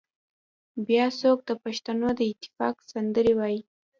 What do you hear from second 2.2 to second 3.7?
اتفاق سندرې وايي